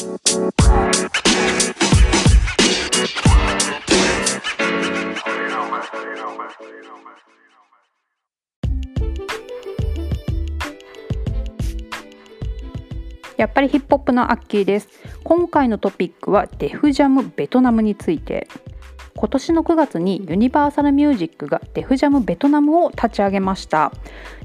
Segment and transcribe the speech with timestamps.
[0.00, 0.06] や
[13.44, 14.88] っぱりヒップホップのアッキーです。
[15.22, 18.48] 今回のトピックはデフジャムベトナムについて。
[19.16, 23.92] 今年の9月にユニバーサルミュージックがデフジャムベトナムを立ち上げました。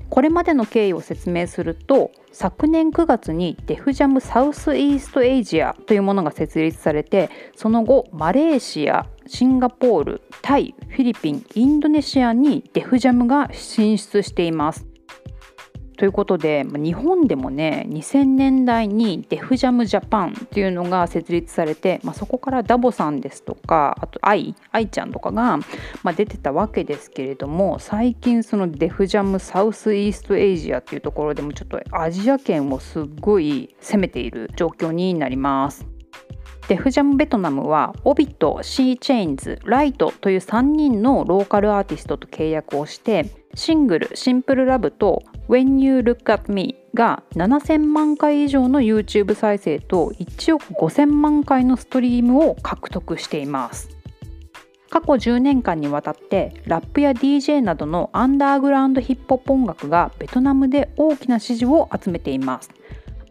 [0.10, 14.95] これまでの経緯を説明すると昨年9月にデフジャムサウスイーストエイジアというものが設立されてその後マレーシアシンガポールタイフィリピンインドネシアにデフジャムが進出しています。
[15.96, 25.58] ということで日本でもね2000年代にデフジャムジャパンっていうのが設立されて、まあ、そこからダボさんですとかあと愛愛ちゃんとかが、
[26.04, 35.86] まあ、出てたわけですけれども最近そのデフジャムサウスイーストエイジアっていうところでもちょっとアジア圏をすっごい攻めている状況になります。
[36.68, 53.90] デフジャムベトナムはオビット、シーチェインズ、ライトという3人のローカルアーティストと契約をしてシングル「シンプルラブと「When You Look at Me」が7000万回以上の YouTube 再生と1億5000万回のストリームを獲得しています。
[54.90, 62.70] 過去10年間にわたってラップや DJ などのアンダーグラウンドヒップホップ音楽がベトナムで大きな支持を集めています。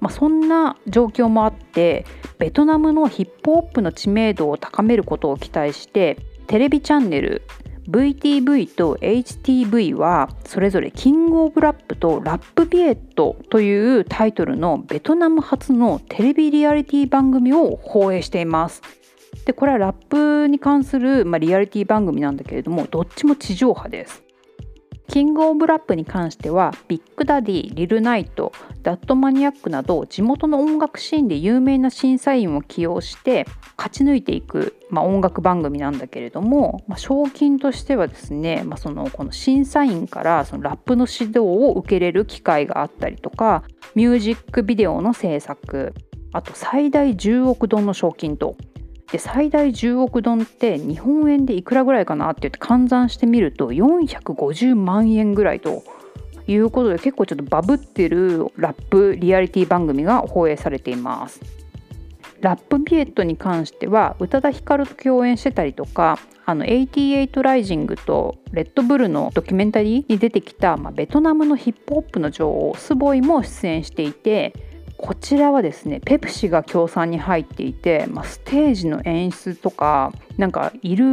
[0.00, 2.04] まあ、そんな状況もあって
[2.38, 7.40] ベトナムのヒップホップの知名度を高めることを期待してテレビチャンネル
[7.88, 18.82] VTV と HTV はそれぞれキングオブラップとラップビエットというタイトルのベトナム初のテレビリアリティ番組を放映しています。
[19.44, 24.23] でこれはラップに関する、まあ、リアリティ番組なんだけれどもどっちも地上波です。
[25.08, 43.62] King of Rap に関しては BigDaddy、 Lil' Knight、 Datmaniac など地元の音楽シーンで有名な審査員を起用して勝ち抜いていく、まあ、音楽番組なんだけれども、まあ、賞金としてはですね、まあ、そのこの審査員からそのラップの指導を受けれる機会があったりとか
[43.94, 45.94] ミュージックビデオの制作
[46.32, 48.56] あと最大10億ドンの賞金と
[49.14, 55.84] で最大10億ドンって日本円でいくらぐらいかなって言って換算してみると450万円ぐらいと
[56.48, 61.40] いうことで結構ちょっとバブってるラップリアリティ番組が放映されています。
[62.40, 74.73] ラップビエットに関しては宇多田ヒカルと共演してたりとかあの88ライジングとレッドブルのドキュメンタリーに出てきた、まあ、ベトナムのヒップホップの女王スボイも出演していて
[75.04, 81.04] こちらはですねペプシが協賛に入っていて、まあ、ステージの演出とかなんかいる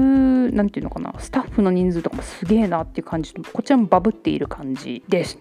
[0.53, 5.37] 何て言うのかなスタッフの人数とかもすげえなっていう感じこちらもバブっている感じです。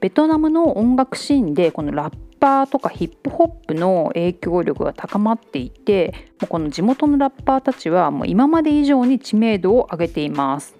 [0.00, 10.76] ベトナムの音楽シーンでこのラッパーとかヒップホップの影響力が高まっていてもうこの地元のラッパーたちはもう今まで以上に知名度を上げています。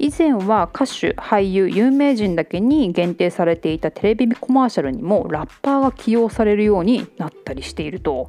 [0.00, 8.26] 以前は歌手俳優有名人だけに限定されていたテレビコマーシャルにもラッパーが起用されるようになったりしていると。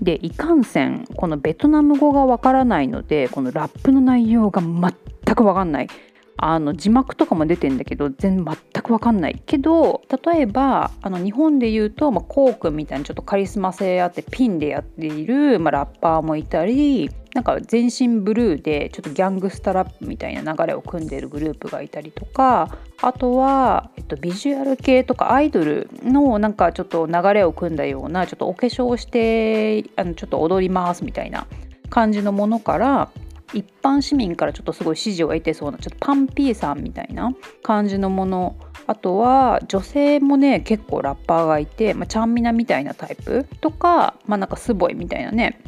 [0.00, 5.88] でいかんせんこのベトナム語がわからないのでこのラップの内容が全くわかんない
[6.36, 31.46] あの字幕とかも出てんだけど全全く分かんないけど例えばあの日本で言うと、まあ、コウ君みたいにちょっとカリスマ性あってピンでやっている、まあ、ラッパーもいたりなんか全身ブルーでちょっとギャングスタラップみたいな流れを組んでいるグループがいたりとかあとは、えっと、ビジュアル系とかアイドルのなんかちょっと流れを組んだようなちょっとお化粧してあのちょっと踊りますみたいな
[31.88, 33.10] 感じのものから
[33.52, 45.60] 一般市民からちょっとすごい支持を得てそうなちょっとパンピーさんみたいな感じのものあとは女性もね結構ラッパーがいて、まあ、ちゃんみなみたいなタイプとかまあなんかすぼいみたいなね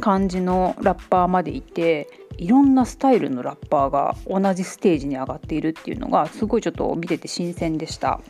[0.00, 8.20] 感じのラッパーまでいていろんなスタイルのラッパーが同じステージに上がっているっていうのがすごいちょっと見てて新鮮でした。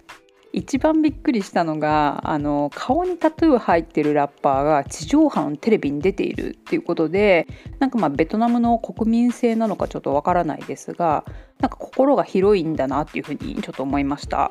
[0.53, 7.47] 一番びっくりしたのがあの顔にタトゥー入ってるラッパーが地上波のテレビに出ているっていうことで
[7.79, 11.25] なんかまあベトナムの国民性なのかちょっとわからないですが
[11.61, 14.51] なんか心が広いんだなっていうふうにちょっと思いました。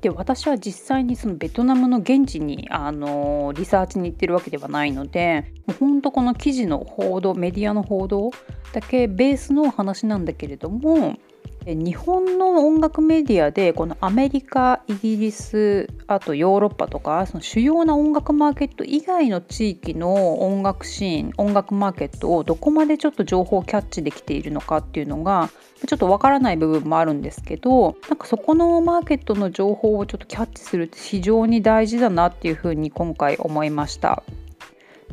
[0.00, 8.30] で私は実際にそのベトナムの現地にあのリサーチに行ってるわけではないのでもうほんとこの記事の報道メディアの報道
[8.74, 11.16] だけベースの話なんだけれども
[11.66, 25.48] 日本の音楽メディアでこのアメリカイギリスあとヨーロッパとかその主要な音楽マーケット以外の地域の音楽シーン音楽マーケットをどこまでちょっと情報をキャッチできているのかっていうのが
[25.86, 34.22] ちょっとわからない部分もあるんですけどなんかそこのマーケットの情報をちょっとキャッチするって非常に大事だなっていうふうに今回思いました。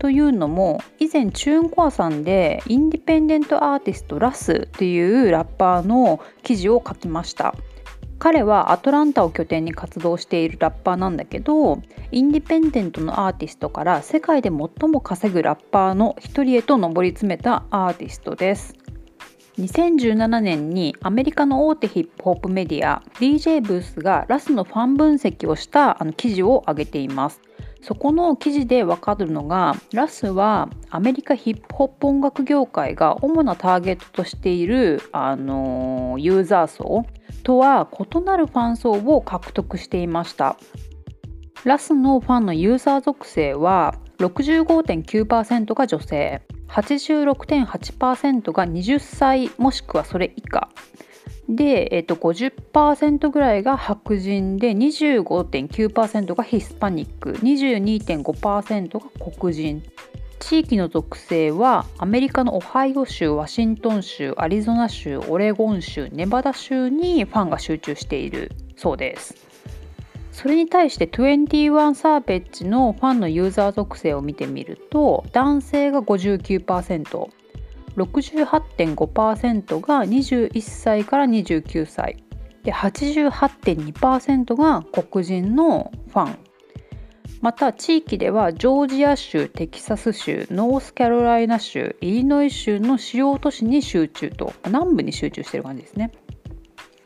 [0.02, 7.54] というのも以前チューンコアさんでインディペンデントアーティストラスっていうラッパーの記事を書きました。
[8.18, 18.74] 彼はアトランタを拠点に活動しているラッパーなんだけどインディペンデントのアーティストから世界で最も稼ぐラッパーの一人へと上り詰めたアーティストです。
[19.60, 27.40] 2017年にアメリカの大手ヒップホップメディア DJ ブースがラスのファン分析をしたあの記事を上げています。
[27.82, 37.06] そこの記事でわかるのがラスはアメリカヒップホップ音楽業界が主なターゲットとしている、あのユーザー層
[37.44, 40.58] とは異なるファン層を獲得していました。
[41.64, 50.70] ラスのファンのユーザー属性は65.9%が女性86.8%が20歳もしくはそれ以下。
[51.50, 59.06] で、えっと、50%ぐらいが白人で25.9%がヒスパニック22.5%が
[59.36, 59.84] 黒人。
[60.40, 69.36] 地域の属性はアメリカのオハイオ州ワシントン州アリゾナ州オレゴン州ネバダ州にファンが集中しているそうです。
[70.32, 77.30] それに対して21サーペッジのファンのユーザー属性を見てみると男性が59%
[77.96, 82.24] 68.5%が21歳から29歳。
[82.64, 86.38] で88.2%が黒人のファン。
[87.42, 96.12] また地域ではジョージア州テキサス州ノースカロライナ州イリノイ州の主要都市に集中と南部に集中してる感じですね。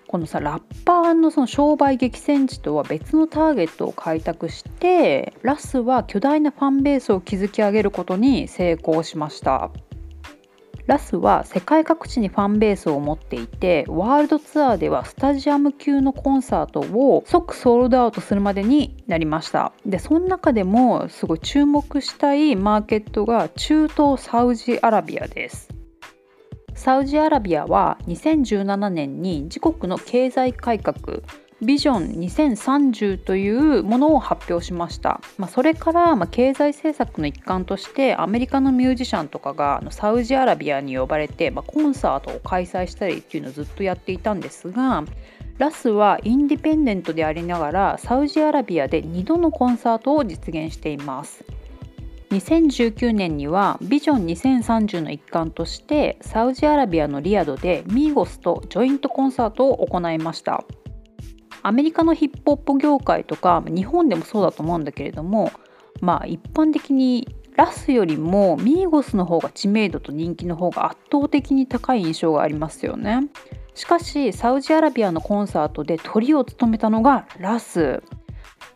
[0.08, 9.72] このさラッパーのその商売激戦地とは別のターゲットを開拓してラスは巨大なファンベースを築き上げることに成功しました。
[10.88, 19.74] ラスは世界各地にファンベースを持っていてワールドツアーではスタジアム級のコンサートを即ソールドアウトするまでになりました。
[19.86, 25.70] でその中でもすごい注目したいマーケットが中東サウジアラビアです。
[26.76, 31.22] サウジアラビアは2017年に自国の経済改革
[31.66, 45.04] ビジョン2030というものを発表しました、まあ、それから、まあ、経済政策の一環としてアメリカのミュージシャンとかがサウジアラビアに呼ばれて、まあ、コンサートを開催したりっていうのをずっとやっていたんですが
[45.58, 51.46] ラスはインディペンデントでありながらサウジアラビアで2度のコンサートを実現しています。
[52.32, 60.66] 2019年にはビジョン2030の一環としてサウジアラビアのリアドでミーゴスとジョイントコンサートを行いました。
[61.66, 65.52] アメリカのヒップホップ業界とか日本でもそうだと思うんだけれども
[66.00, 73.30] まあ一般的にラスよりもミーゴスの方が知名度と人気の方が圧倒的に高い印象がありますよね。
[73.74, 78.04] しかしサウジアラビアのコンサートでトリを務めたのがラス。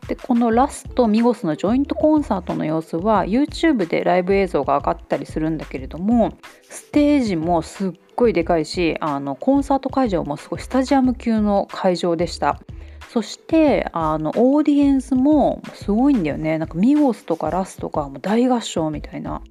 [0.08, 6.32] でこのラスとミゴスのジョイントコンサートの様子は YouTube でライブ映像が上がったりするんだけれども
[6.62, 12.58] ステージもすっごいでかいしあのコンサート会場もすごいスタジアム級の会場でした。
[13.12, 16.58] そしてあのオーディエンスもすごいんだよね。
[16.58, 19.42] なんかミゴスとかラスとかも大合唱みたいな。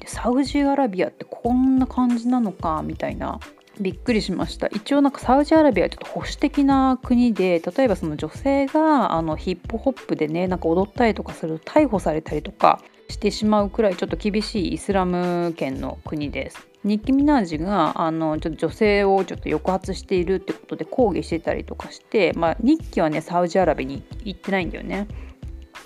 [0.00, 3.38] でサウジアラビアってこんな感じなのかみたいな。
[3.80, 4.66] びっくりしました。
[4.66, 16.68] 一応なんかサウジアラビアはちょっと保守的な国で例えばその女性があのヒップホップでねなんか踊ったりとかすると逮捕されたりとかしてしまうくらいちょっと厳しいイスラム圏の国です。
[16.84, 25.08] ニッキ・ミナージがあのちょっと女性をちょっと抑圧しているってことで抗議してたりとかして、まあ、ニッキはねサウジアラビアに行ってないんだよね。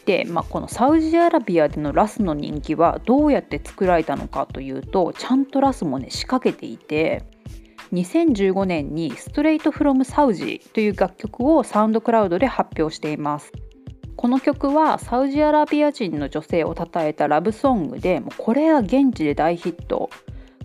[0.04, 7.23] で、まあ、このサウジアラビアでのラスの人気はどうやって作られたのかというとちゃんとラスもね仕掛けていて
[7.92, 13.52] 2015年に「ストレートフロムサウジという楽曲をサウンドクラウドで発表しています
[14.23, 20.11] この曲はサウジアラビア人の女性を称えたラブソングでもうこれは現地で大ヒット。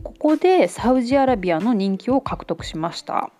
[0.03, 3.31] ここでサウジアラビアの人気を獲得しました。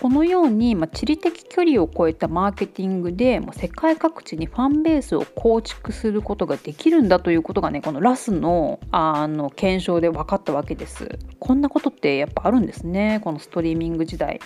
[0.00, 11.18] このように、まあ、地理的距離を超えたマーケティングでもう世界各地にファンベースを構築することができるんだということがねこのラスのあの検証で分かったわけです。
[11.38, 14.40] こんなことってやっぱあるんですねこのストリーミング時代。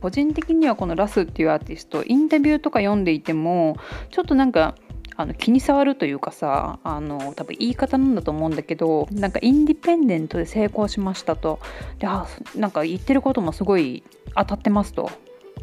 [0.00, 3.76] 個人的にはこのラスっていうアーティストインタビューとか読んでいても
[4.10, 4.74] ちょっとなんか
[5.16, 11.58] あの気に障るというかさあの多分言い方なんだと思うんだけどなんかインディペンデントで成功しましたと。
[11.98, 14.04] であなんか言ってることもすごい
[14.36, 15.10] 当たってますと。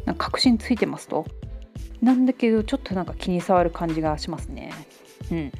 [0.04, 1.24] なんか確信ついてますと。
[2.02, 4.72] なんだけどちょっとなんか気に障る感じがしますね。
[5.32, 5.52] うん。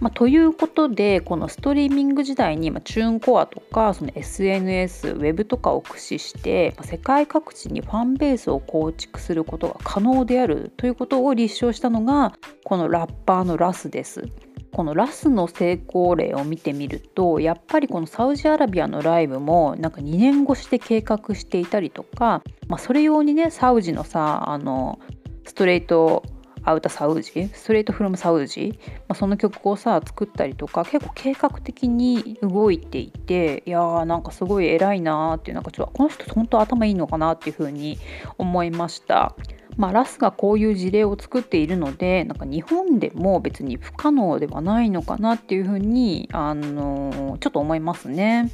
[0.00, 14.28] まあ、ということでこのストリーミング時代に、まあ、チューンコアとかその SNS ウェブとかを駆使して、まあ、世界各地にファンベースを構築することが可能であるということを立証したのがこのラッパーのラスです。
[14.70, 25.00] このラスの成功例を見てみるとやっぱりこのサウジアラビアのライブもなんか2年越しで計画していたりとか、まあ、それ用にねサウジのさあの
[25.46, 26.22] ストレート
[26.68, 37.98] アウタサウジストレートフロムサウジ、まあ、その曲をさ作ったりとか結構計画的に動いていていやーなんかすごい偉いなーっていうなんかちょっとこの人本当頭いいのかなっていうふうに
[38.36, 39.34] 思いました。
[39.76, 48.50] まあ、ラスがこういう事例を作っているのでなんか日本でも別に不可能ではないのかなっていうふうにあのちょっと思いますね。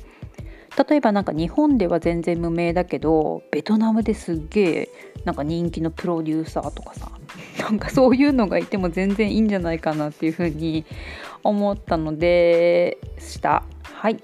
[0.88, 4.88] 例えばなんか日本では全然無名だけどベトナムですっげえ
[5.24, 7.10] なんか人気のプロデューサーとかさ
[7.58, 10.84] なんかそういうのがいても全然いいんじゃないかなっていうふうに
[11.42, 13.64] 思ったのでした。
[13.82, 14.22] はい。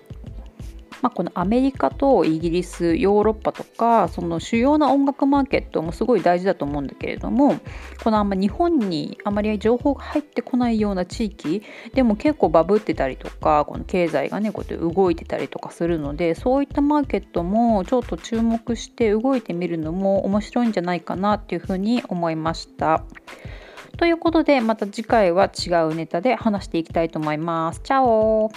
[1.03, 7.59] まあ、このアメリカとイギリスヨーロッパとかその主要な音楽マーケットもすごい大事だと思うんだけれども
[8.03, 11.63] このあんま日本にあまり情報が入ってこないような地域
[11.95, 23.05] でも結構バブってたりとかこの経済がねこうやって動いてたりとかするのでそういったマーケットもちょっと注目して動いてみるのも面白いんじゃないかなっていうふうに思いました。
[23.97, 27.81] ということでまた次回は違うネタで話していきたいと思います。
[27.81, 28.51] チャオ